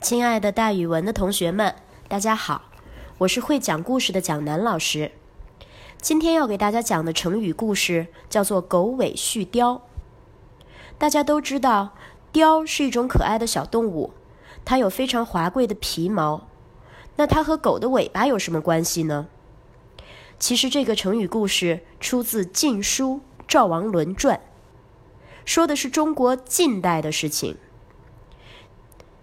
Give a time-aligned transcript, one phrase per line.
[0.00, 1.74] 亲爱的，大语文的同学们，
[2.08, 2.62] 大家好，
[3.18, 5.12] 我是会讲故事的蒋楠老师。
[6.00, 9.82] 今天要给大家讲的成语故事叫做“狗尾续貂”。
[10.96, 11.90] 大家都知道，
[12.32, 14.14] 貂是一种可爱的小动物，
[14.64, 16.48] 它有非常华贵的皮毛。
[17.16, 19.28] 那它和狗的尾巴有什么关系呢？
[20.38, 24.36] 其实这个成语故事出自《晋书·赵王伦传》，
[25.44, 27.58] 说的是中国近代的事情。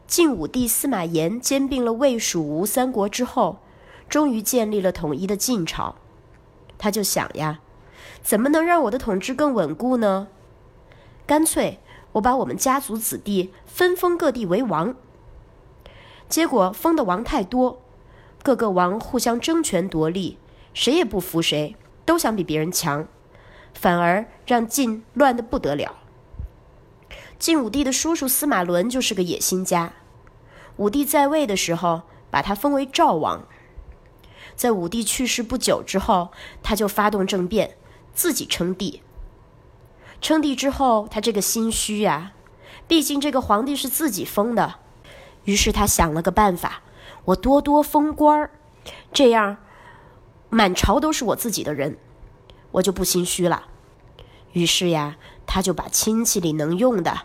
[0.08, 3.60] 晋武帝司马炎兼并了魏、蜀、吴三国之后，
[4.08, 5.96] 终于建立了统一的晋朝。
[6.78, 7.60] 他就想呀，
[8.24, 10.30] 怎么能让我的统治更稳固呢？
[11.26, 11.80] 干脆
[12.14, 14.96] 我把我们家族子弟分封各地为王。
[16.30, 17.82] 结果封的王太多，
[18.42, 20.38] 各个王互相争权夺利，
[20.74, 23.06] 谁也不服谁，都想比别人强，
[23.74, 25.98] 反而让晋乱得不得了。
[27.40, 29.94] 晋武帝的叔叔司马伦就是个野心家。
[30.78, 32.02] 武帝在位的时候，
[32.32, 33.46] 把他封为赵王。
[34.56, 36.30] 在武帝去世不久之后，
[36.64, 37.78] 他就发动政变，
[38.12, 39.04] 自己称帝。
[40.20, 42.34] 称帝之后，他这个心虚呀，
[42.88, 44.76] 毕竟这个皇帝是自己封的，
[45.44, 46.82] 于是他想了个办法：
[47.26, 48.50] 我多多封官儿，
[49.14, 49.58] 这样
[50.50, 52.00] 满朝都是我自己的人，
[52.72, 53.68] 我就不心虚了。
[54.54, 55.18] 于是呀。
[55.48, 57.22] 他就把亲戚里能用的，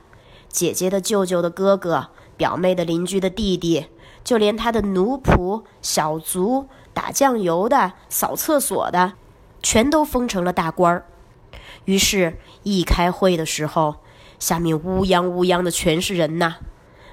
[0.49, 3.89] 姐姐的舅舅的哥哥，表妹的邻居的弟弟，
[4.25, 9.15] 就连他的奴仆、小卒、打酱油的、扫厕所的，
[9.63, 11.05] 全都封成了大官儿。
[11.85, 13.97] 于是，一开会的时候，
[14.39, 16.55] 下面乌泱乌泱的全是人呐，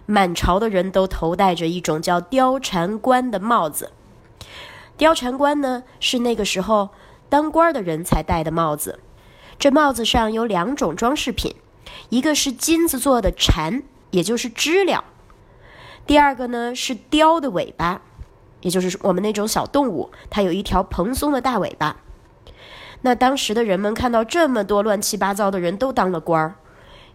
[0.06, 3.92] 满朝的人都头戴着一种叫貂蝉冠的帽子。
[4.98, 6.90] 貂蝉冠呢，是那个时候
[7.30, 9.00] 当官的人才戴的帽子。
[9.60, 11.54] 这帽子上有两种装饰品，
[12.08, 15.04] 一个是金子做的蝉，也就是知了；
[16.08, 18.02] 第二个呢是雕的尾巴，
[18.62, 21.98] 也就是我们那种小动物，它有一条蓬松的大尾巴。
[23.02, 26.56] 那当时的人们看到这么多乱七八糟的人都当了官儿，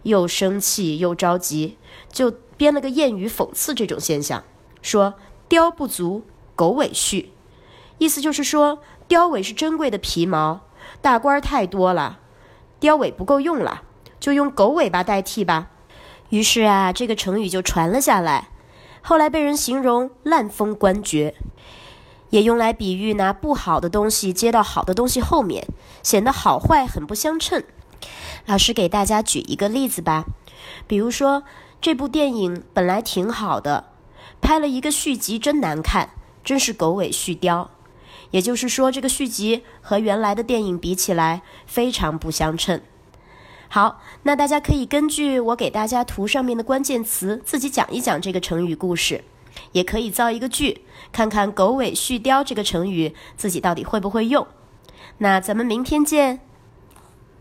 [0.03, 1.79] 又生气又着急，
[2.11, 4.43] 就编了个谚语讽刺这种现象，
[4.83, 5.15] 说
[5.49, 6.23] “貂不足，
[6.55, 7.31] 狗尾续”，
[7.97, 10.61] 意思就是说貂尾是珍贵的皮毛，
[11.01, 12.19] 大官儿太多了。
[12.85, 13.81] 貂尾不够用了，
[14.19, 15.69] 就用狗尾巴代替吧。
[16.29, 18.49] 于是啊，这个成语就传了下来，
[19.01, 21.33] 后来被人形容烂封官爵，
[22.29, 25.67] 也用来比喻拿不好的东西接到好的东西后面，
[26.03, 27.63] 显得好坏很不相称。
[28.45, 30.25] 老师给大家举一个例子吧，
[30.85, 31.43] 比如说
[31.81, 33.85] 这部电影本来挺好的，
[34.41, 36.09] 拍了一个续集真难看，
[36.43, 37.67] 真是狗尾续貂。
[38.35, 42.81] 也就是说，这个续集和原来的电影比起来非常不相称。
[43.69, 49.23] 好，那大家可以根据我给大家图上面的关键词，自己讲一讲这个成语故事，
[49.71, 50.81] 也可以造一个句，
[51.13, 54.45] 看看“狗尾续貂”这个成语自己到底会不会用。
[55.19, 56.41] 那咱们明天见。